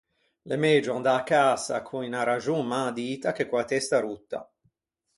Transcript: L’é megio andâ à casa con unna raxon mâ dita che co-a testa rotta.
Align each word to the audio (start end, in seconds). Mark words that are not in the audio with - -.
L’é 0.47 0.57
megio 0.63 0.91
andâ 0.97 1.13
à 1.21 1.27
casa 1.35 1.75
con 1.87 1.99
unna 2.07 2.21
raxon 2.29 2.61
mâ 2.71 2.81
dita 2.97 3.29
che 3.37 3.45
co-a 3.49 3.67
testa 3.71 3.97
rotta. 4.05 4.39